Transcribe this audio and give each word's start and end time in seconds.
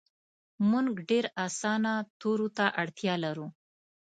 مونږ 0.69 0.89
ډیر 1.09 1.25
اسانه 1.45 1.93
تورو 2.19 2.47
ته 2.57 2.65
اړتیا 2.81 3.13
لرو 3.23 3.47